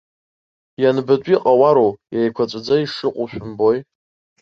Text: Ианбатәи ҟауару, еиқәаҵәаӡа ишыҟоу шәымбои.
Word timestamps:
Ианбатәи 0.81 1.41
ҟауару, 1.43 1.91
еиқәаҵәаӡа 2.17 2.75
ишыҟоу 2.83 3.25
шәымбои. 3.31 3.77